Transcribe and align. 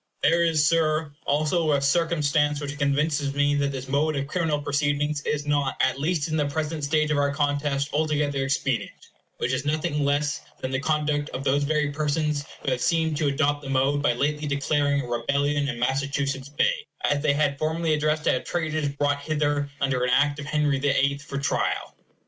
There 0.23 0.43
is, 0.43 0.67
Sir, 0.67 1.11
also 1.27 1.73
a 1.73 1.79
circumstance 1.79 2.59
which 2.59 2.79
convinces 2.79 3.35
me 3.35 3.53
that 3.57 3.71
this 3.71 3.87
mode 3.87 4.15
of 4.15 4.25
criminal 4.25 4.59
proceeding 4.59 5.15
is 5.27 5.45
not, 5.45 5.79
at 5.79 5.99
least 5.99 6.27
in 6.27 6.35
the 6.37 6.47
present 6.47 6.83
stage 6.83 7.11
of 7.11 7.19
our 7.19 7.31
contest, 7.31 7.87
altogether 7.93 8.43
expedient; 8.43 8.95
which 9.37 9.53
is 9.53 9.63
nothing 9.63 10.03
less 10.03 10.41
than 10.59 10.71
the 10.71 10.79
conduct 10.79 11.29
of 11.35 11.43
those 11.43 11.65
very 11.65 11.91
persons 11.91 12.43
who 12.63 12.71
have 12.71 12.81
seemed 12.81 13.15
to 13.17 13.27
adopt 13.27 13.61
that 13.61 13.69
mode 13.69 14.01
by 14.01 14.13
lately 14.13 14.47
declaring 14.47 15.01
a 15.01 15.07
rebellion 15.07 15.69
in 15.69 15.77
Massachusetts 15.77 16.49
Bay, 16.49 16.87
as 17.03 17.21
they 17.21 17.33
had 17.33 17.59
formerly 17.59 17.93
addressed 17.93 18.23
to 18.23 18.31
have 18.31 18.43
traitors 18.43 18.89
brought 18.89 19.21
hither, 19.21 19.69
under 19.79 20.03
an 20.03 20.09
Act 20.09 20.39
of 20.39 20.45
Henry 20.47 20.79
the 20.79 20.89
Eighth, 20.89 21.21
for 21.21 21.37
trial. 21.37 21.93